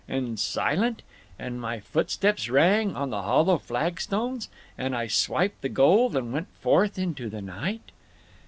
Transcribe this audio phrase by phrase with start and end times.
[0.07, 1.03] And silent?
[1.37, 4.49] And my footsteps rang on the hollow flagstones?
[4.75, 7.91] And I swiped the gold and went forth into the night?"